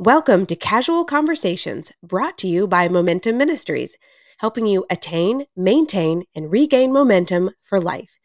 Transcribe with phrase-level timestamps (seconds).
[0.00, 3.98] Welcome to Casual Conversations, brought to you by Momentum Ministries,
[4.38, 8.20] helping you attain, maintain, and regain momentum for life.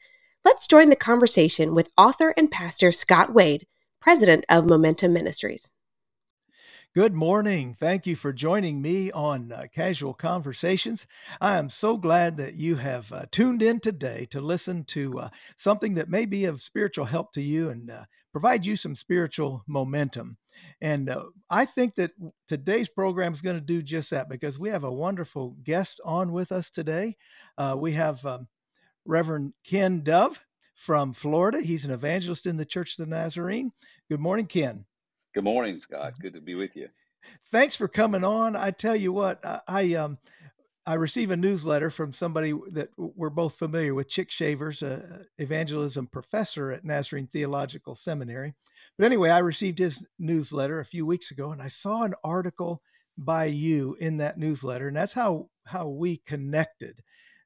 [0.45, 3.65] Let's join the conversation with author and pastor Scott Wade,
[3.99, 5.71] president of Momentum Ministries.
[6.93, 7.73] Good morning.
[7.73, 11.07] Thank you for joining me on uh, Casual Conversations.
[11.41, 15.29] I am so glad that you have uh, tuned in today to listen to uh,
[15.57, 19.63] something that may be of spiritual help to you and uh, provide you some spiritual
[19.67, 20.37] momentum.
[20.81, 22.11] And uh, I think that
[22.47, 26.31] today's program is going to do just that because we have a wonderful guest on
[26.31, 27.17] with us today.
[27.57, 28.47] Uh, we have um,
[29.05, 30.43] Reverend Ken Dove
[30.75, 31.61] from Florida.
[31.61, 33.71] He's an evangelist in the Church of the Nazarene.
[34.09, 34.85] Good morning, Ken.
[35.33, 36.13] Good morning, Scott.
[36.21, 36.89] Good to be with you.
[37.51, 38.55] Thanks for coming on.
[38.55, 40.17] I tell you what, I, I um
[40.85, 46.07] I receive a newsletter from somebody that we're both familiar with, Chic Shavers, a evangelism
[46.07, 48.53] professor at Nazarene Theological Seminary.
[48.97, 52.81] But anyway, I received his newsletter a few weeks ago, and I saw an article
[53.17, 57.01] by you in that newsletter, and that's how how we connected.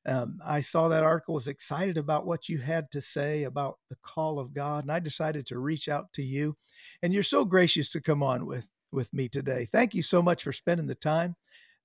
[0.08, 3.98] Um, I saw that article, was excited about what you had to say about the
[4.02, 6.56] call of God, and I decided to reach out to you.
[7.04, 9.68] And you're so gracious to come on with with me today.
[9.72, 11.36] Thank you so much for spending the time.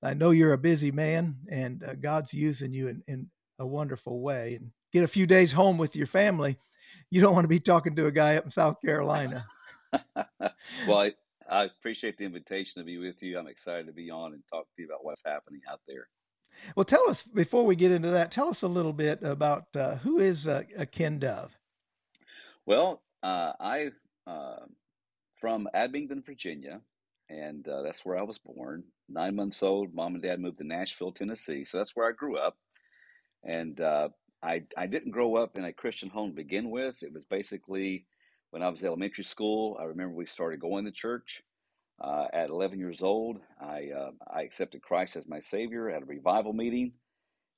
[0.03, 4.21] I know you're a busy man, and uh, God's using you in, in a wonderful
[4.21, 4.57] way.
[4.57, 6.59] And get a few days home with your family.
[7.11, 9.47] You don't want to be talking to a guy up in South Carolina.
[10.87, 11.13] well, I,
[11.49, 13.39] I appreciate the invitation to be with you.
[13.39, 16.09] I'm excited to be on and talk to you about what's happening out there.
[16.77, 18.31] Well, tell us before we get into that.
[18.31, 21.57] Tell us a little bit about uh, who is uh, a Ken Dove.
[22.67, 23.91] Well, uh, I
[24.27, 24.61] uh,
[25.41, 26.81] from Abingdon, Virginia,
[27.29, 28.85] and uh, that's where I was born.
[29.09, 32.39] Nine months old, mom and dad moved to Nashville, Tennessee, so that's where I grew
[32.39, 32.57] up.
[33.45, 34.09] And uh,
[34.43, 37.03] I I didn't grow up in a Christian home to begin with.
[37.03, 38.07] It was basically
[38.51, 39.79] when I was elementary school.
[39.81, 41.43] I remember we started going to church.
[42.03, 46.07] Uh, at 11 years old, I uh, I accepted Christ as my Savior at a
[46.07, 46.93] revival meeting.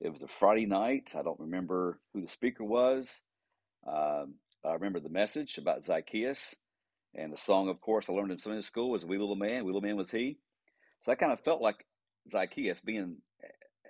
[0.00, 1.12] It was a Friday night.
[1.16, 3.22] I don't remember who the speaker was.
[3.86, 6.54] Um, I remember the message about Zacchaeus
[7.14, 9.72] and the song, of course, I learned in Sunday school was "Wee Little Man." Wee
[9.72, 10.38] Little Man was he.
[11.00, 11.86] So I kind of felt like
[12.30, 13.18] Zacchaeus, being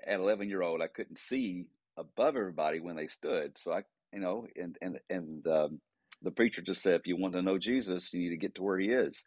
[0.07, 3.57] at 11 year old, I couldn't see above everybody when they stood.
[3.57, 5.81] So I, you know, and and and um,
[6.23, 8.63] the preacher just said, if you want to know Jesus, you need to get to
[8.63, 9.23] where He is.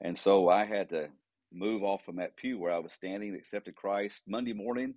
[0.00, 1.08] And so I had to
[1.52, 4.20] move off from that pew where I was standing, accepted Christ.
[4.28, 4.94] Monday morning,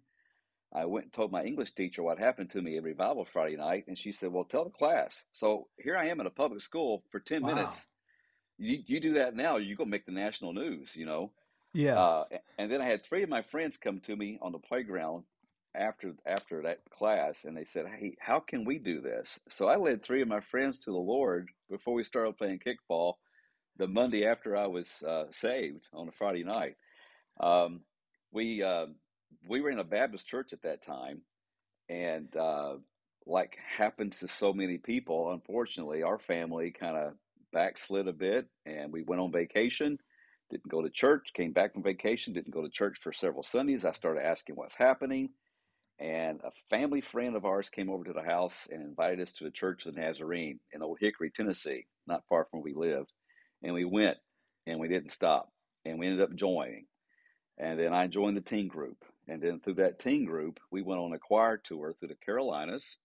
[0.74, 3.86] I went and told my English teacher what happened to me at revival Friday night,
[3.88, 7.04] and she said, "Well, tell the class." So here I am in a public school
[7.10, 7.56] for ten wow.
[7.56, 7.88] minutes
[8.62, 11.32] you, you do that now, you're gonna make the national news, you know.
[11.74, 12.00] Yeah.
[12.00, 12.26] Uh,
[12.58, 15.24] and then I had three of my friends come to me on the playground
[15.74, 19.78] after after that class, and they said, "Hey, how can we do this?" So I
[19.78, 23.16] led three of my friends to the Lord before we started playing kickball.
[23.78, 26.76] The Monday after I was uh, saved on a Friday night,
[27.40, 27.82] um,
[28.32, 28.88] we uh,
[29.48, 31.22] we were in a Baptist church at that time,
[31.90, 32.76] and uh,
[33.26, 37.14] like happens to so many people, unfortunately, our family kind of
[37.52, 39.98] backslid a bit and we went on vacation
[40.50, 43.86] didn't go to church came back from vacation didn't go to church for several sundays.
[43.86, 45.30] I started asking what's happening
[46.00, 49.44] and a family friend of ours came over to the house and invited us to
[49.44, 53.12] the church of the nazarene in old hickory tennessee not far from where we lived
[53.64, 54.18] and we went
[54.68, 55.50] and we didn't stop
[55.86, 56.86] and we ended up joining.
[57.58, 58.98] And then i joined the teen group
[59.28, 62.98] and then through that teen group we went on a choir tour through the carolinas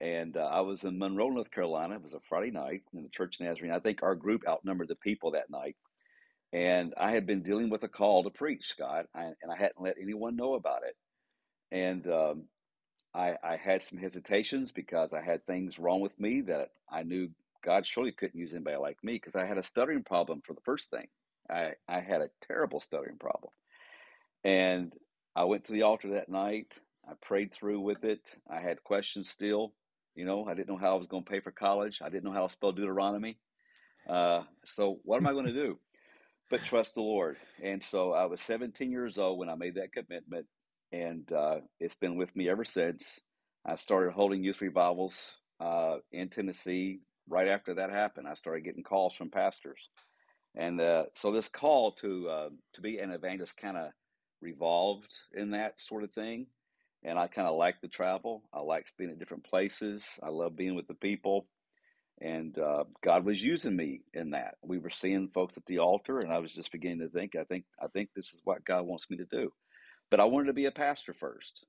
[0.00, 1.94] and uh, I was in Monroe, North Carolina.
[1.94, 3.72] It was a Friday night in the Church of Nazarene.
[3.72, 5.76] I think our group outnumbered the people that night.
[6.52, 9.80] And I had been dealing with a call to preach, Scott, I, and I hadn't
[9.80, 10.96] let anyone know about it.
[11.72, 12.44] And um,
[13.14, 17.30] I, I had some hesitations because I had things wrong with me that I knew
[17.64, 20.60] God surely couldn't use anybody like me because I had a stuttering problem for the
[20.60, 21.06] first thing.
[21.50, 23.52] I, I had a terrible stuttering problem.
[24.44, 24.92] And
[25.34, 26.72] I went to the altar that night.
[27.08, 28.36] I prayed through with it.
[28.48, 29.72] I had questions still.
[30.14, 32.00] You know, I didn't know how I was going to pay for college.
[32.02, 33.38] I didn't know how to spell Deuteronomy.
[34.08, 34.42] Uh,
[34.74, 35.78] so what am I going to do?
[36.50, 37.36] But trust the Lord.
[37.62, 40.46] And so I was 17 years old when I made that commitment,
[40.92, 43.20] and uh, it's been with me ever since.
[43.66, 45.16] I started holding youth revivals
[45.58, 47.00] uh, in Tennessee.
[47.28, 49.88] Right after that happened, I started getting calls from pastors,
[50.54, 53.88] and uh, so this call to uh, to be an evangelist kind of
[54.42, 56.46] revolved in that sort of thing
[57.04, 58.42] and I kind of like the travel.
[58.52, 60.04] I like being at different places.
[60.22, 61.46] I love being with the people,
[62.20, 64.54] and uh, God was using me in that.
[64.62, 67.44] We were seeing folks at the altar, and I was just beginning to think, I
[67.44, 69.50] think, I think this is what God wants me to do.
[70.10, 71.66] But I wanted to be a pastor first,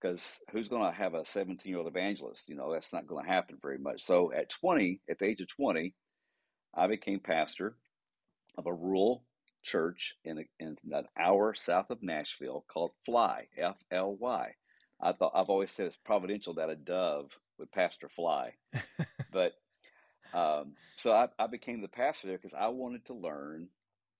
[0.00, 2.48] because who's going to have a 17 year old evangelist?
[2.48, 4.04] You know, that's not going to happen very much.
[4.04, 5.94] So at 20, at the age of 20,
[6.74, 7.76] I became pastor
[8.56, 9.24] of a rural
[9.64, 14.52] church in, a, in an hour south of Nashville called Fly, F L Y.
[15.00, 18.52] I thought I've always said it's providential that a dove would pastor Fly,
[19.32, 19.54] but
[20.34, 23.68] um, so I, I became the pastor there because I wanted to learn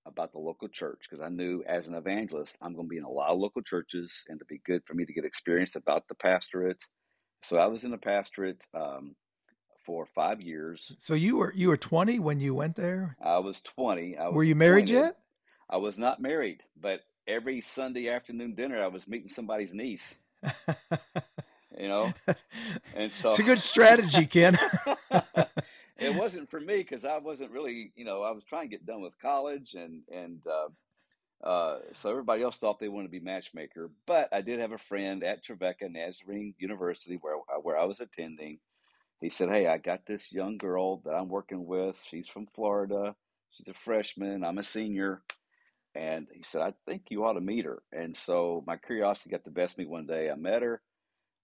[0.07, 3.05] about the local church because I knew as an evangelist I'm going to be in
[3.05, 6.09] a lot of local churches and to be good for me to get experience about
[6.09, 6.83] the pastorate.
[7.43, 9.15] So I was in the pastorate um,
[9.85, 10.93] for five years.
[10.99, 13.17] So you were you were 20 when you went there?
[13.23, 14.17] I was 20.
[14.17, 15.05] I was were you married appointed.
[15.07, 15.17] yet?
[15.75, 20.15] I was not married, but every Sunday afternoon dinner I was meeting somebody's niece.
[21.77, 22.13] you know,
[22.95, 24.55] and so it's a good strategy, Ken.
[25.99, 28.87] it wasn't for me because I wasn't really, you know, I was trying to get
[28.87, 33.19] done with college, and and uh, uh, so everybody else thought they wanted to be
[33.19, 33.91] matchmaker.
[34.07, 37.99] But I did have a friend at Trevecca Nazarene University where uh, where I was
[37.99, 38.61] attending.
[39.21, 41.99] He said, "Hey, I got this young girl that I'm working with.
[42.09, 43.17] She's from Florida.
[43.51, 44.45] She's a freshman.
[44.45, 45.23] I'm a senior."
[45.95, 47.83] And he said, I think you ought to meet her.
[47.93, 50.29] And so my curiosity got the best of me one day.
[50.31, 50.83] I met her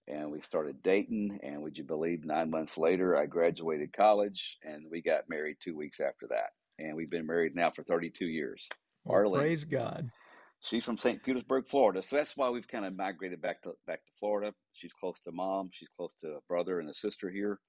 [0.07, 1.39] and we started dating.
[1.41, 5.75] And would you believe, nine months later, I graduated college and we got married two
[5.75, 6.49] weeks after that.
[6.79, 8.67] And we've been married now for 32 years.
[9.05, 10.11] Well, Arlene, praise God.
[10.59, 11.23] she's from St.
[11.23, 12.03] Petersburg, Florida.
[12.03, 14.53] So that's why we've kind of migrated back to back to Florida.
[14.73, 15.69] She's close to mom.
[15.71, 17.59] She's close to a brother and a sister here.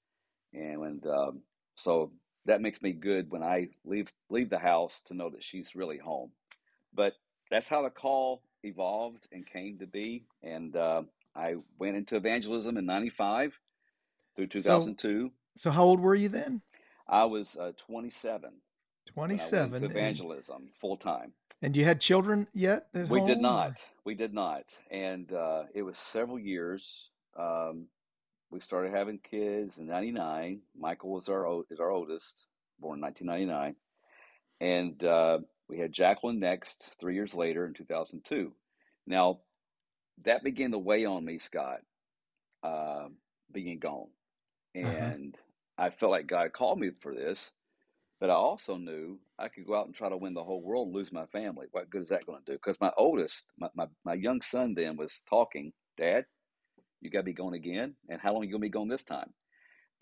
[0.52, 1.42] And, and um,
[1.76, 2.12] so
[2.46, 5.98] that makes me good when I leave leave the house to know that she's really
[5.98, 6.32] home.
[6.94, 7.14] But
[7.50, 10.24] that's how the call evolved and came to be.
[10.42, 11.02] And uh,
[11.34, 13.58] I went into evangelism in 95
[14.36, 15.30] through 2002.
[15.58, 16.62] So how old were you then?
[17.08, 18.50] I was uh, 27
[19.14, 19.74] when I went 27.
[19.74, 21.32] into And, evangelism full time.
[21.60, 23.70] and you had children yet at We did not.
[23.72, 24.64] or- We did not.
[24.90, 27.10] And uh, it was several years.
[27.38, 27.86] Um,
[28.50, 30.60] we started having kids in '99.
[30.78, 32.46] Michael was our is our oldest,
[32.78, 33.74] born in 1999,
[34.60, 35.38] and uh,
[35.68, 38.52] we had Jacqueline next three years later in 2002.
[39.06, 39.40] Now
[40.24, 41.80] that began to weigh on me, Scott,
[42.62, 43.08] uh,
[43.52, 44.10] being gone,
[44.82, 45.12] Uh-huh.
[45.14, 45.36] and
[45.78, 47.50] I felt like God called me for this.
[48.20, 50.88] But I also knew I could go out and try to win the whole world
[50.88, 51.66] and lose my family.
[51.72, 52.56] What good is that going to do?
[52.58, 56.24] Because my oldest, my, my, my young son then was talking, Dad,
[57.00, 57.94] you got to be going again.
[58.08, 59.32] And how long are you going to be going this time?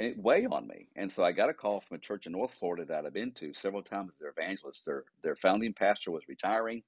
[0.01, 0.87] And it weighed on me.
[0.97, 3.33] And so I got a call from a church in North Florida that I've been
[3.33, 4.15] to several times.
[4.19, 6.83] Their evangelist, their, their founding pastor was retiring.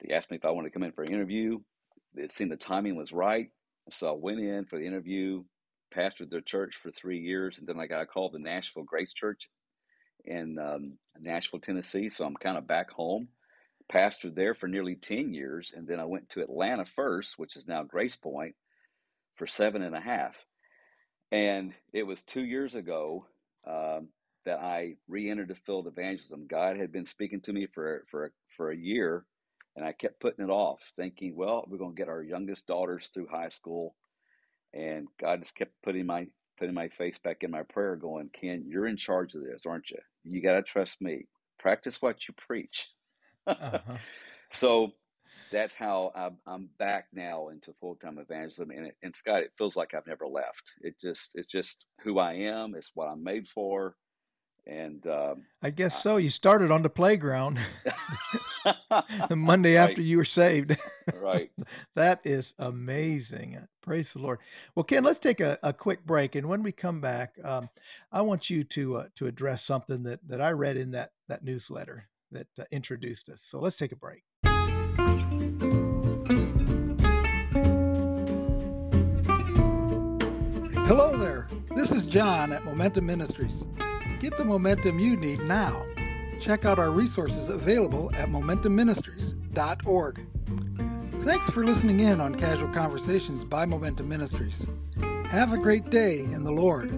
[0.00, 1.60] They asked me if I wanted to come in for an interview.
[2.16, 3.50] It seemed the timing was right.
[3.92, 5.44] So I went in for the interview,
[5.94, 7.60] pastored their church for three years.
[7.60, 9.48] And then I got a call to Nashville Grace Church
[10.24, 12.08] in um, Nashville, Tennessee.
[12.08, 13.28] So I'm kind of back home.
[13.88, 15.72] Pastored there for nearly 10 years.
[15.72, 18.56] And then I went to Atlanta first, which is now Grace Point,
[19.36, 20.34] for seven and a half.
[21.34, 23.26] And it was two years ago
[23.66, 24.06] um,
[24.44, 26.46] that I re-entered the field of evangelism.
[26.46, 29.26] God had been speaking to me for for for a year,
[29.74, 33.10] and I kept putting it off, thinking, "Well, we're going to get our youngest daughters
[33.12, 33.96] through high school,"
[34.72, 38.62] and God just kept putting my putting my face back in my prayer, going, "Ken,
[38.68, 39.98] you're in charge of this, aren't you?
[40.22, 41.26] You got to trust me.
[41.58, 42.90] Practice what you preach."
[43.48, 43.80] Uh-huh.
[44.52, 44.92] So
[45.50, 48.70] that's how I'm, I'm back now into full time evangelism.
[48.70, 50.72] And, it, and Scott, it feels like I've never left.
[50.80, 52.74] It just it's just who I am.
[52.74, 53.96] It's what I'm made for.
[54.66, 56.16] And um, I guess so.
[56.16, 57.58] You started on the playground
[59.28, 60.76] the Monday right, after you were saved.
[61.14, 61.50] right.
[61.94, 63.58] that is amazing.
[63.82, 64.38] Praise the Lord.
[64.74, 67.68] Well, Ken, let's take a, a quick break, and when we come back, um,
[68.12, 71.44] I want you to uh, to address something that that I read in that that
[71.44, 73.42] newsletter that uh, introduced us.
[73.42, 74.22] So let's take a break.
[80.96, 81.48] Hello there.
[81.74, 83.66] This is John at Momentum Ministries.
[84.20, 85.84] Get the momentum you need now.
[86.38, 90.26] Check out our resources available at momentumministries.org.
[91.22, 94.68] Thanks for listening in on Casual Conversations by Momentum Ministries.
[95.30, 96.92] Have a great day in the Lord.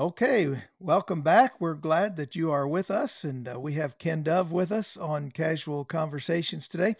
[0.00, 1.60] Okay, welcome back.
[1.60, 4.96] We're glad that you are with us, and uh, we have Ken Dove with us
[4.96, 6.94] on Casual Conversations today.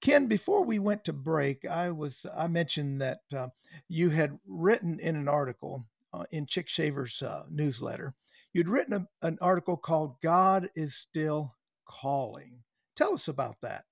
[0.00, 3.48] Ken, before we went to break, I was I mentioned that uh,
[3.88, 8.14] you had written in an article uh, in Chic Shaver's uh, newsletter.
[8.52, 11.56] You'd written a, an article called "God is Still
[11.88, 12.60] Calling."
[12.94, 13.84] Tell us about that.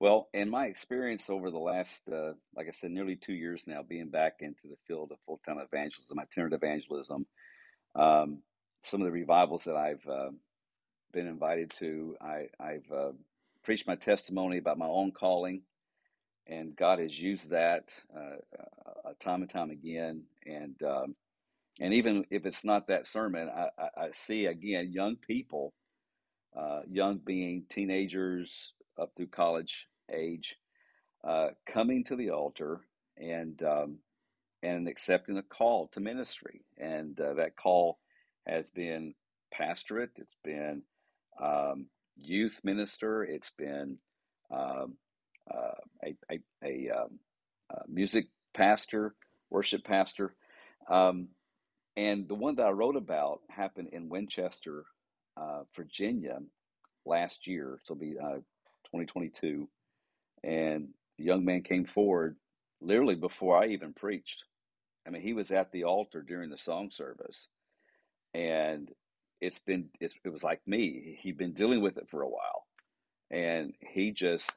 [0.00, 3.82] Well, in my experience over the last, uh, like I said, nearly two years now,
[3.82, 7.26] being back into the field of full time evangelism, itinerant evangelism,
[7.98, 8.40] um,
[8.84, 10.30] some of the revivals that I've uh,
[11.12, 13.12] been invited to, I, I've uh,
[13.64, 15.62] preached my testimony about my own calling,
[16.46, 18.36] and God has used that uh,
[19.06, 20.24] uh, time and time again.
[20.46, 21.16] And um,
[21.80, 25.74] and even if it's not that sermon, I, I, I see again young people,
[26.58, 30.56] uh, young being teenagers up through college age,
[31.26, 32.80] uh, coming to the altar
[33.18, 33.98] and um,
[34.62, 37.98] and accepting a call to ministry, and uh, that call
[38.46, 39.14] has been
[39.52, 40.10] pastorate.
[40.16, 40.82] It's been
[41.42, 41.86] um,
[42.16, 43.22] youth minister.
[43.24, 43.98] It's been
[44.50, 44.96] um,
[45.52, 47.18] uh, a, a, a, um,
[47.70, 49.14] a, music pastor,
[49.50, 50.34] worship pastor.
[50.88, 51.28] Um,
[51.96, 54.84] and the one that I wrote about happened in Winchester,
[55.36, 56.38] uh, Virginia
[57.04, 57.80] last year.
[57.84, 58.40] So it'll be uh,
[58.86, 59.68] 2022.
[60.44, 60.88] And
[61.18, 62.36] the young man came forward
[62.80, 64.44] literally before I even preached.
[65.08, 67.48] I mean, he was at the altar during the song service.
[68.34, 68.90] And
[69.40, 71.18] it's been, it's, it was like me.
[71.22, 72.66] He'd been dealing with it for a while.
[73.30, 74.52] And he just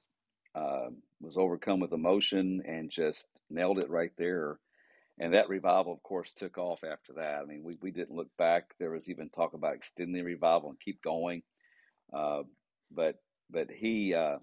[0.54, 0.90] uh,
[1.22, 4.60] was overcome with emotion and just nailed it right there.
[5.18, 7.42] And that revival, of course, took off after that.
[7.42, 8.74] I mean, we, we didn't look back.
[8.78, 11.44] There was even talk about extending the revival and keep going.
[12.12, 12.44] Uh,
[12.94, 13.16] but
[13.50, 14.38] but he uh,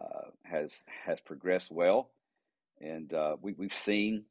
[0.00, 0.72] uh, has
[1.04, 2.10] has progressed well,
[2.80, 4.24] and uh, we we've seen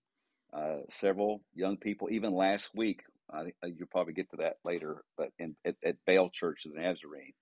[0.55, 2.09] uh, several young people.
[2.11, 5.03] Even last week, I uh, you'll probably get to that later.
[5.17, 7.33] But in at, at Bale Church of the Nazarene.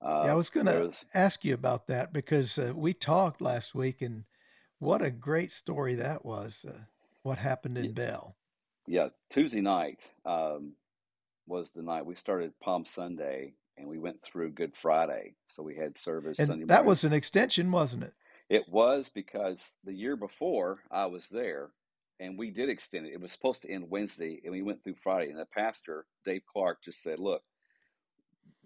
[0.00, 4.00] Uh, yeah, I was going to ask you about that because we talked last week,
[4.00, 4.24] and
[4.78, 6.64] what a great story that was.
[7.24, 8.36] what happened in yeah, Bale?
[8.86, 10.74] Yeah, Tuesday night um,
[11.48, 15.34] was the night we started Palm Sunday, and we went through Good Friday.
[15.48, 18.14] So we had service and Sunday that was an extension, wasn't it?
[18.48, 21.70] It was because the year before I was there
[22.20, 23.12] and we did extend it.
[23.12, 25.30] It was supposed to end Wednesday and we went through Friday.
[25.30, 27.42] And the pastor, Dave Clark, just said, Look,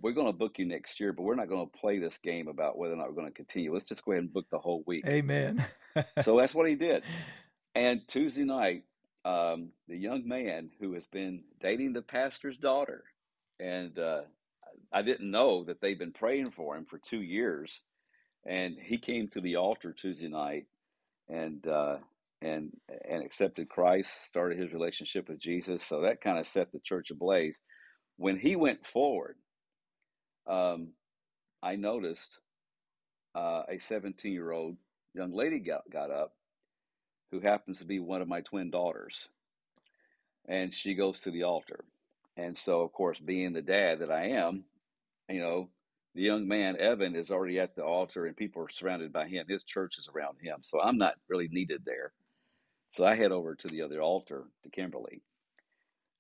[0.01, 2.49] we're going to book you next year, but we're not going to play this game
[2.49, 3.73] about whether or not we're going to continue.
[3.73, 5.07] Let's just go ahead and book the whole week.
[5.07, 5.65] Amen.
[6.23, 7.05] so that's what he did.
[7.75, 8.85] And Tuesday night,
[9.25, 13.05] um, the young man who has been dating the pastor's daughter,
[13.59, 14.21] and uh,
[14.93, 17.81] I didn't know that they'd been praying for him for two years,
[18.45, 20.67] and he came to the altar Tuesday night,
[21.31, 21.97] and uh,
[22.43, 22.73] and
[23.09, 25.85] and accepted Christ, started his relationship with Jesus.
[25.85, 27.59] So that kind of set the church ablaze.
[28.17, 29.37] When he went forward,
[30.47, 30.91] um,
[31.63, 32.39] I noticed
[33.35, 34.77] uh, a 17 year old
[35.15, 36.35] young lady got got up,
[37.33, 39.29] who happens to be one of my twin daughters,
[40.49, 41.85] and she goes to the altar.
[42.37, 44.65] And so, of course, being the dad that I am,
[45.29, 45.71] you know,
[46.15, 49.47] the young man, Evan, is already at the altar and people are surrounded by him.
[49.49, 50.59] His church is around him.
[50.63, 52.13] So I'm not really needed there.
[52.93, 55.23] So I head over to the other altar to Kimberly.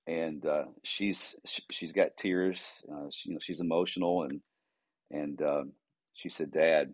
[0.06, 1.36] And uh, she's
[1.70, 2.82] she's got tears.
[2.90, 4.40] Uh, she, you know, she's emotional, and
[5.12, 5.72] and um,
[6.12, 6.92] she said, "Dad,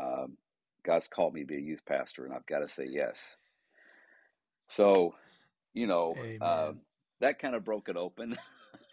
[0.00, 0.38] um,
[0.82, 3.18] God's called me to be a youth pastor, and I've got to say yes."
[4.68, 5.14] So,
[5.74, 6.72] you know, uh,
[7.20, 8.38] that kind of broke it open.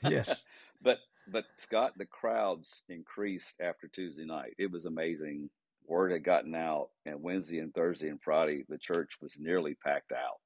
[0.04, 0.30] Yes.
[0.82, 4.56] but but Scott, the crowds increased after Tuesday night.
[4.58, 5.50] It was amazing.
[5.88, 10.12] Word had gotten out, and Wednesday and Thursday and Friday, the church was nearly packed
[10.12, 10.40] out.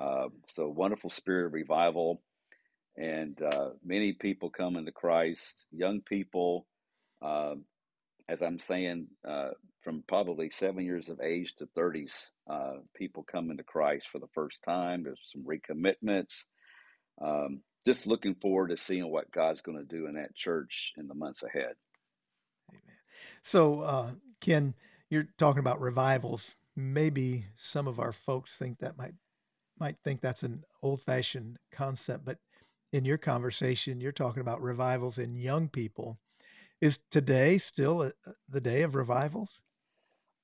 [0.00, 2.22] Uh, so wonderful spirit of revival,
[2.96, 5.66] and uh, many people coming to Christ.
[5.70, 6.66] Young people,
[7.22, 7.54] uh,
[8.28, 9.50] as I'm saying, uh,
[9.82, 14.28] from probably seven years of age to 30s, uh, people coming to Christ for the
[14.34, 15.04] first time.
[15.04, 16.44] There's some recommitments.
[17.20, 21.06] Um, just looking forward to seeing what God's going to do in that church in
[21.06, 21.74] the months ahead.
[22.68, 22.96] Amen.
[23.42, 24.74] So, uh, Ken,
[25.10, 26.56] you're talking about revivals.
[26.74, 29.14] Maybe some of our folks think that might
[29.78, 32.38] might think that's an old-fashioned concept, but
[32.92, 36.18] in your conversation, you're talking about revivals in young people.
[36.80, 38.12] Is today still a,
[38.48, 39.60] the day of revivals?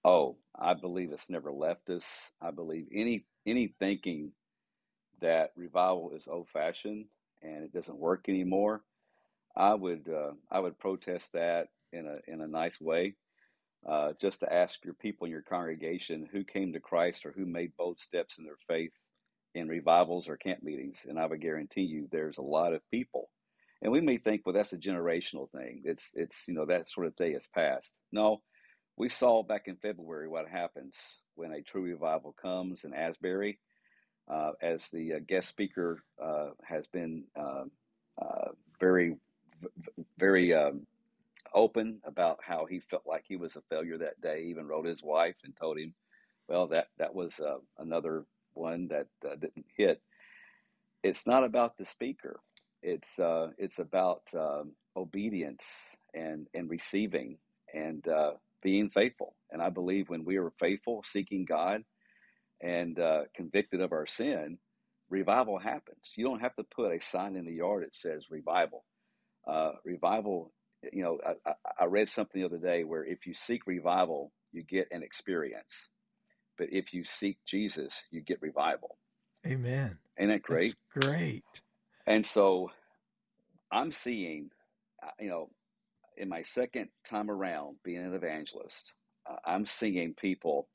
[0.04, 2.04] Oh, I believe it's never left us.
[2.40, 4.32] I believe any any thinking
[5.20, 7.06] that revival is old fashioned
[7.42, 8.82] and it doesn't work anymore,
[9.56, 13.14] I would uh, I would protest that in a in a nice way.
[13.88, 17.44] Uh, just to ask your people in your congregation who came to Christ or who
[17.44, 18.92] made bold steps in their faith
[19.54, 23.28] in revivals or camp meetings, and I would guarantee you there's a lot of people.
[23.82, 25.82] And we may think, well, that's a generational thing.
[25.84, 27.92] It's it's you know that sort of day has passed.
[28.12, 28.40] No,
[28.96, 30.96] we saw back in February what happens
[31.34, 33.58] when a true revival comes in Asbury
[34.30, 37.70] uh, as the uh, guest speaker uh, has been um,
[38.20, 38.48] uh,
[38.80, 39.16] very,
[40.18, 40.86] very um,
[41.54, 44.44] open about how he felt like he was a failure that day.
[44.44, 45.94] Even wrote his wife and told him,
[46.48, 50.02] "Well, that that was uh, another one that uh, didn't hit."
[51.02, 52.40] It's not about the speaker.
[52.82, 53.18] It's
[53.58, 55.64] it's about um, obedience
[56.14, 57.38] and and receiving
[57.74, 58.06] and
[58.62, 59.36] being faithful.
[59.50, 61.84] And I believe when we are faithful, seeking God,
[62.62, 64.58] and uh, convicted of our sin,
[65.10, 66.12] revival happens.
[66.16, 68.84] You don't have to put a sign in the yard that says revival.
[69.46, 70.52] Uh, revival,
[70.92, 74.62] you know, I, I read something the other day where if you seek revival, you
[74.62, 75.88] get an experience.
[76.58, 78.96] But if you seek Jesus, you get revival.
[79.46, 79.98] Amen.
[80.18, 80.76] Ain't that great?
[80.94, 81.44] That's great.
[82.06, 82.70] And so
[83.70, 84.50] I'm seeing,
[85.02, 85.50] uh, you know,
[86.16, 88.92] in my second time around being an evangelist,
[89.28, 90.68] uh, I'm seeing people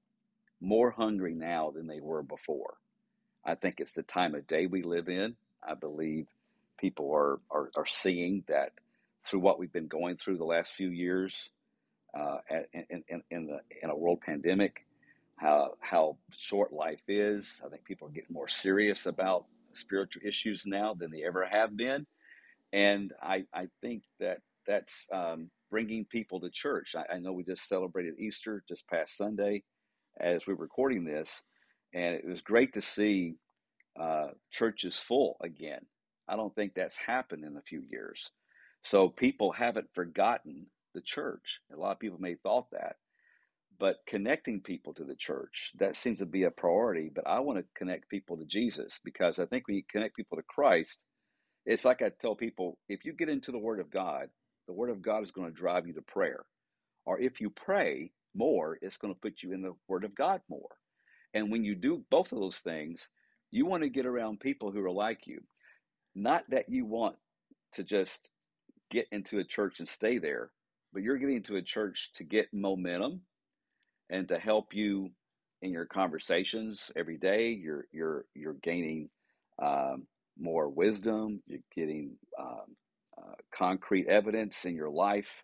[0.60, 2.76] more hungry now than they were before.
[3.46, 5.36] I think it's the time of day we live in.
[5.66, 6.28] I believe
[6.78, 8.72] people are, are, are seeing that
[9.28, 11.50] through what we've been going through the last few years
[12.18, 12.38] uh,
[12.74, 14.86] in, in, in, the, in a world pandemic,
[15.36, 17.62] how, how short life is.
[17.66, 21.76] I think people are getting more serious about spiritual issues now than they ever have
[21.78, 22.06] been.
[22.74, 26.96] And I, I think that that's um, bringing people to church.
[26.96, 29.64] I, I know we just celebrated Easter just past Sunday
[30.20, 31.42] as we are recording this,
[31.94, 33.36] and it was great to see
[34.00, 35.86] uh, churches full again.
[36.28, 38.32] I don't think that's happened in a few years.
[38.84, 41.60] So people haven't forgotten the church.
[41.74, 42.98] A lot of people may have thought that.
[43.80, 47.12] But connecting people to the church, that seems to be a priority.
[47.14, 50.44] But I want to connect people to Jesus because I think you connect people to
[50.44, 51.06] Christ,
[51.66, 54.30] it's like I tell people if you get into the Word of God,
[54.68, 56.46] the Word of God is going to drive you to prayer.
[57.06, 60.42] Or if you pray more, it's going to put you in the Word of God
[60.50, 60.70] more.
[61.34, 63.08] And when you do both of those things,
[63.52, 65.42] you want to get around people who are like you.
[66.16, 67.16] Not that you want
[67.74, 68.30] to just
[68.90, 70.52] get into a church and stay there,
[70.94, 73.22] but you're getting into a church to get momentum
[74.10, 75.10] and to help you
[75.62, 77.50] in your conversations every day.
[77.50, 79.10] You're you're you're gaining
[79.62, 80.08] um,
[80.40, 81.42] more wisdom.
[81.48, 82.76] You're getting um,
[83.18, 85.44] uh, concrete evidence in your life.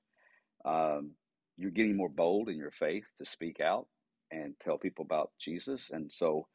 [0.66, 1.12] Um,
[1.58, 3.88] you're getting more bold in your faith to speak out
[4.32, 5.90] and tell people about Jesus.
[5.92, 6.48] And so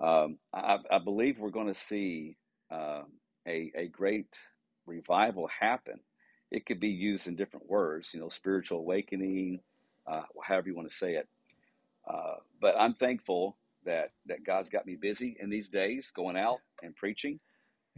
[0.00, 2.36] um, I, I, believe we're going to see
[2.72, 3.02] uh,
[3.46, 4.34] a, a great
[4.86, 6.00] revival happen.
[6.50, 9.60] It could be used in different words, you know, spiritual awakening,
[10.06, 11.28] uh, however you want to say it.
[12.08, 16.58] Uh, but I'm thankful that that God's got me busy in these days, going out
[16.82, 17.38] and preaching,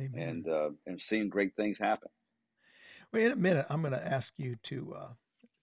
[0.00, 0.28] Amen.
[0.28, 2.08] and uh, and seeing great things happen.
[3.12, 5.08] Well, in a minute, I'm going to ask you to uh,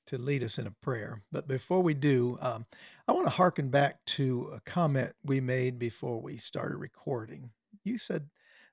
[0.07, 1.21] to lead us in a prayer.
[1.31, 2.65] But before we do, um,
[3.07, 7.51] I want to harken back to a comment we made before we started recording.
[7.83, 8.29] You said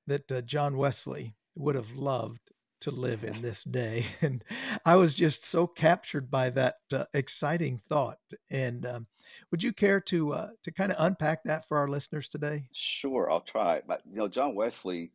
[0.06, 4.06] that uh, John Wesley would have loved to live in this day.
[4.22, 4.44] And
[4.84, 8.18] I was just so captured by that uh, exciting thought.
[8.50, 9.06] And um,
[9.50, 12.68] would you care to uh, to kind of unpack that for our listeners today?
[12.72, 13.82] Sure, I'll try.
[13.86, 15.12] But you know, John Wesley,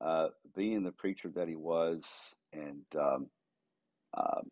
[0.00, 2.04] uh, being the preacher that he was,
[2.52, 3.26] and um,
[4.14, 4.50] um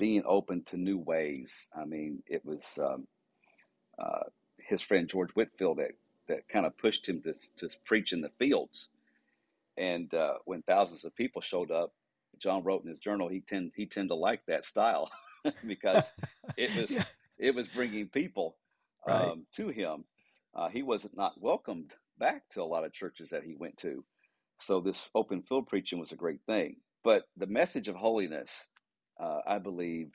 [0.00, 1.68] being open to new ways.
[1.78, 3.06] I mean, it was um,
[3.98, 4.24] uh,
[4.58, 5.92] his friend George Whitefield that,
[6.26, 8.88] that kind of pushed him to, to preach in the fields.
[9.80, 11.92] And uh, when thousands of people showed up,
[12.38, 15.10] John wrote in his journal he tend he tend to like that style
[15.66, 16.04] because
[16.56, 17.04] it was yeah.
[17.38, 18.56] it was bringing people
[19.08, 19.36] um, right.
[19.56, 20.04] to him.
[20.54, 24.04] Uh, he was not welcomed back to a lot of churches that he went to.
[24.60, 26.76] So this open field preaching was a great thing.
[27.02, 28.50] But the message of holiness
[29.20, 30.12] uh, I believe,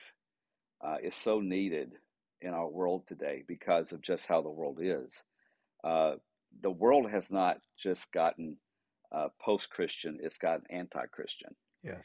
[0.84, 1.92] uh, is so needed
[2.42, 5.22] in our world today because of just how the world is.
[5.84, 6.14] Uh,
[6.60, 8.56] the world has not just gotten
[9.16, 11.54] uh, post Christian, it's gotten anti Christian.
[11.82, 12.04] Yes.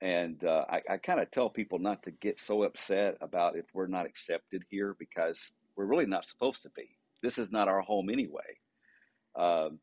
[0.00, 3.66] And uh, I, I kind of tell people not to get so upset about if
[3.72, 6.96] we're not accepted here because we're really not supposed to be.
[7.22, 8.58] This is not our home anyway.
[9.38, 9.78] Um,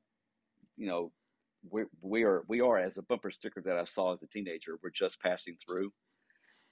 [0.77, 1.11] you know,
[1.69, 4.79] we, we are we are as a bumper sticker that I saw as a teenager.
[4.81, 5.91] We're just passing through.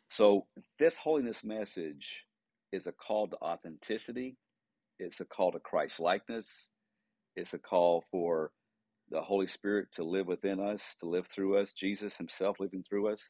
[0.09, 0.45] So,
[0.79, 2.23] this holiness message
[2.71, 4.37] is a call to authenticity,
[4.99, 6.69] it's a call to Christ likeness,
[7.35, 8.51] it's a call for
[9.09, 13.13] the Holy Spirit to live within us, to live through us, Jesus Himself living through
[13.13, 13.21] us.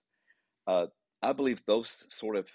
[0.66, 0.88] Uh,
[1.22, 2.48] I believe those sort of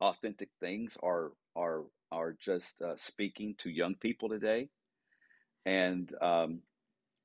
[0.00, 4.68] authentic things are are are just uh, speaking to young people today,
[5.66, 6.60] and um,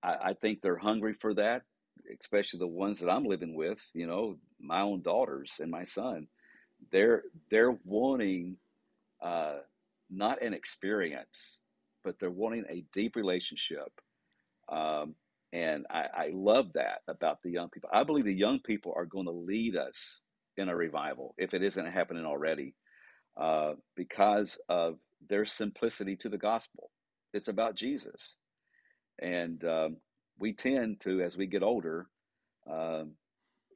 [0.03, 1.63] I, I, think they're hungry for that,
[2.19, 3.79] especially the ones that I'm living with.
[3.93, 6.27] You know, my own daughters and my son
[6.91, 8.57] they're they're wanting
[9.21, 9.57] uh,
[10.09, 11.61] not an experience,
[12.03, 13.91] but they're wanting a deep relationship.
[14.69, 15.15] Um,
[15.55, 17.89] and I, I love that about the young people.
[17.93, 20.19] I believe the young people are going to lead us
[20.57, 22.75] in a revival if it isn't happening already,
[23.39, 24.97] uh, because of
[25.29, 26.91] their simplicity to the gospel.
[27.33, 28.35] It's about Jesus,
[29.21, 29.97] and um,
[30.37, 32.07] we tend to, as we get older,
[32.69, 33.13] um,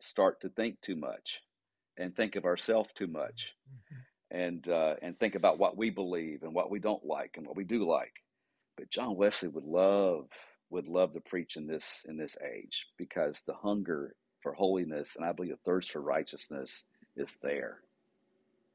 [0.01, 1.39] start to think too much
[1.97, 4.37] and think of ourselves too much mm-hmm.
[4.37, 7.57] and uh, and think about what we believe and what we don't like and what
[7.57, 8.13] we do like
[8.77, 10.27] but john wesley would love
[10.69, 15.25] would love to preach in this in this age because the hunger for holiness and
[15.25, 17.79] I believe the thirst for righteousness is there.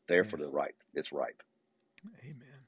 [0.09, 0.31] There yes.
[0.31, 0.77] for the ripe.
[0.93, 1.43] It's ripe.
[2.23, 2.65] Amen.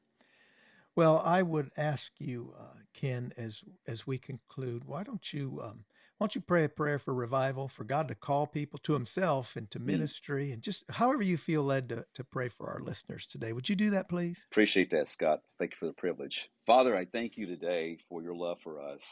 [0.94, 5.84] Well, I would ask you, uh, Ken, as as we conclude, why don't you um,
[6.18, 9.56] why don't you pray a prayer for revival, for God to call people to Himself
[9.56, 9.84] and to mm.
[9.84, 13.52] ministry, and just however you feel led to, to pray for our listeners today.
[13.52, 14.44] Would you do that, please?
[14.50, 15.40] Appreciate that, Scott.
[15.58, 16.48] Thank you for the privilege.
[16.66, 19.02] Father, I thank you today for your love for us,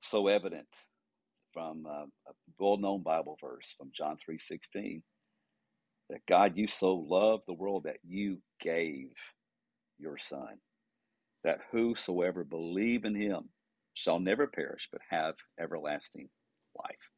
[0.00, 0.68] so evident
[1.52, 5.02] from uh, a well-known Bible verse from John three sixteen.
[6.10, 9.12] That God, you so loved the world that you gave
[9.98, 10.58] your Son,
[11.44, 13.48] that whosoever believe in Him
[13.94, 16.28] shall never perish, but have everlasting
[16.76, 17.10] life.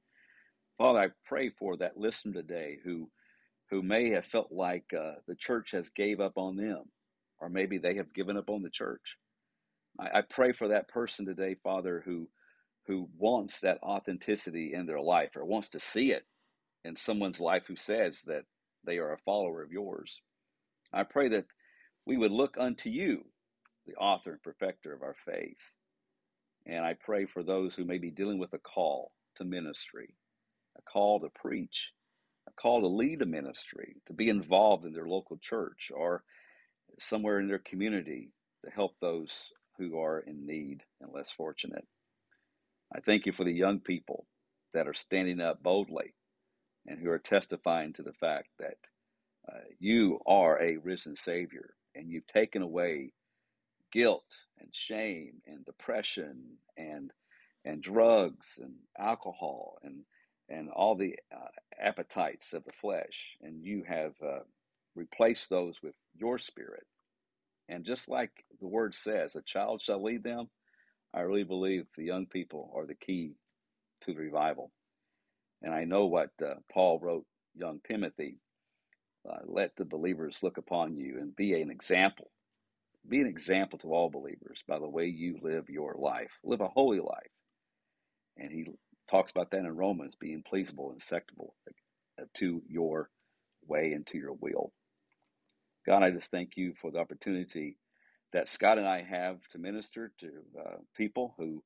[0.79, 3.11] Father, I pray for that listener today who
[3.71, 6.85] who may have felt like uh, the church has gave up on them,
[7.41, 9.17] or maybe they have given up on the church.
[9.99, 12.29] I, I pray for that person today, Father, who
[12.87, 16.25] who wants that authenticity in their life or wants to see it
[16.85, 18.45] in someone's life who says that
[18.85, 20.21] they are a follower of yours.
[20.93, 21.47] I pray that
[22.07, 23.25] we would look unto you,
[23.87, 25.59] the author and perfecter of our faith,
[26.67, 30.15] and I pray for those who may be dealing with a call to ministry,
[30.79, 31.93] a call to preach,
[32.49, 36.25] a call to lead a ministry, to be involved in their local church or
[36.99, 38.33] somewhere in their community
[38.65, 39.33] to help those
[39.79, 41.87] who are in need and less fortunate.
[42.95, 44.27] I thank you for the young people
[44.75, 46.15] that are standing up boldly
[46.87, 48.77] and who are testifying to the fact that
[49.51, 53.13] uh, you are a risen Savior and you've taken away
[53.93, 54.25] guilt
[54.61, 56.43] and shame and depression
[56.77, 57.13] and
[57.65, 60.03] and drugs and alcohol and
[60.49, 61.49] and all the uh,
[61.81, 63.37] appetites of the flesh.
[63.43, 64.41] And you have uh,
[64.95, 66.85] replaced those with your spirit.
[67.69, 70.49] And just like the word says a child shall lead them
[71.15, 73.35] i really believe the young people are the key
[74.03, 74.73] to the revival.
[75.63, 78.39] And i know what uh, paul wrote young timothy
[79.29, 82.31] uh, let the believers look upon you and be an example
[83.09, 86.31] be an example to all believers by the way you live your life.
[86.45, 87.31] Live a holy life.
[88.37, 88.67] And he
[89.11, 91.55] talks about that in Romans, being pleasable and acceptable
[92.21, 93.11] uh, to your
[93.67, 94.73] way and to your will.
[95.87, 97.79] God, I just thank you for the opportunity
[98.33, 100.29] that Scott and I have to minister to
[100.61, 101.63] uh, people who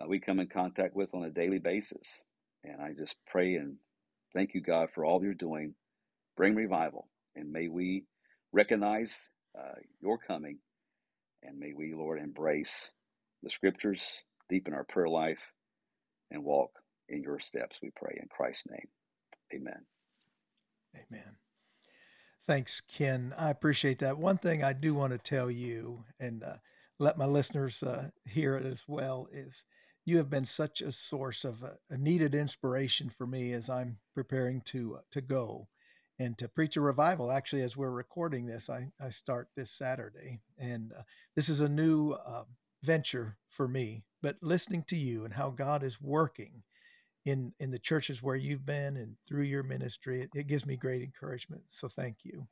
[0.00, 2.20] uh, we come in contact with on a daily basis.
[2.64, 3.76] And I just pray and
[4.34, 5.74] thank you, God, for all you're doing.
[6.36, 7.08] Bring revival.
[7.36, 8.04] And may we
[8.52, 9.14] recognize
[9.58, 10.58] uh, your coming
[11.42, 12.90] and may we, Lord, embrace
[13.42, 15.40] the scriptures, deepen our prayer life,
[16.30, 16.70] and walk
[17.08, 18.88] in your steps, we pray in Christ's name.
[19.54, 19.84] Amen.
[20.94, 21.36] Amen.
[22.46, 23.34] Thanks, Ken.
[23.38, 24.18] I appreciate that.
[24.18, 26.54] One thing I do want to tell you and uh,
[26.98, 29.64] let my listeners uh, hear it as well is
[30.04, 33.98] you have been such a source of uh, a needed inspiration for me as I'm
[34.14, 35.68] preparing to uh, to go
[36.18, 37.30] and to preach a revival.
[37.30, 40.40] Actually, as we're recording this, I, I start this Saturday.
[40.58, 41.02] And uh,
[41.36, 42.44] this is a new uh,
[42.82, 44.04] venture for me.
[44.22, 46.62] But listening to you and how God is working
[47.24, 50.76] in, in the churches where you've been and through your ministry, it, it gives me
[50.76, 51.62] great encouragement.
[51.68, 52.46] So thank you.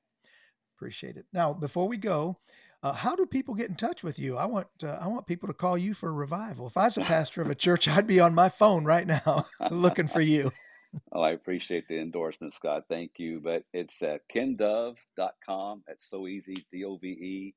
[0.77, 1.27] Appreciate it.
[1.33, 2.39] Now, before we go,
[2.83, 4.37] uh, how do people get in touch with you?
[4.37, 6.69] I want uh, I want people to call you for a revival.
[6.69, 9.47] If I was a pastor of a church, I'd be on my phone right now
[9.73, 10.53] looking for you
[11.13, 12.85] oh, I appreciate the endorsement, Scott.
[12.89, 13.41] Thank you.
[13.43, 15.83] But it's at kendove.com.
[15.87, 17.55] That's so easy, D O V E,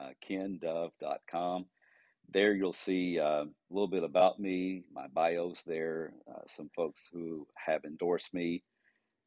[0.00, 1.66] uh, kendove.com.
[2.30, 7.08] There you'll see uh, a little bit about me, my bio's there, uh, some folks
[7.12, 8.62] who have endorsed me,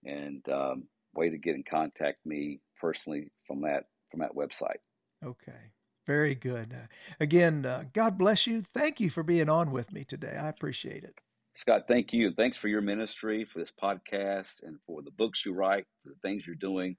[0.06, 0.84] and um,
[1.16, 4.80] way to get in contact me personally from that from that website.
[5.26, 5.72] Okay.
[6.08, 6.74] Very good.
[6.74, 6.88] Uh,
[7.20, 8.62] again, uh, God bless you.
[8.62, 10.36] Thank you for being on with me today.
[10.40, 11.16] I appreciate it.
[11.54, 12.32] Scott, thank you.
[12.32, 16.20] Thanks for your ministry, for this podcast, and for the books you write, for the
[16.22, 16.96] things you're doing.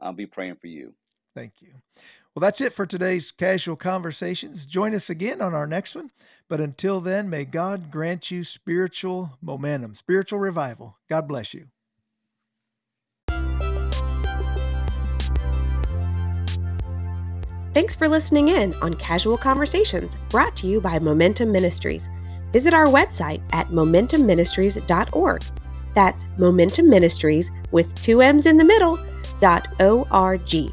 [0.00, 0.94] I'll be praying for you.
[1.34, 1.68] Thank you.
[2.34, 4.66] Well, that's it for today's casual conversations.
[4.66, 6.10] Join us again on our next one.
[6.48, 10.96] But until then, may God grant you spiritual momentum, spiritual revival.
[11.08, 11.66] God bless you.
[17.72, 22.08] Thanks for listening in on Casual Conversations, brought to you by Momentum Ministries
[22.54, 25.42] visit our website at momentumministries.org.
[25.96, 28.96] That's Momentum Ministries with two M's in the middle,
[29.40, 30.72] dot O-R-G.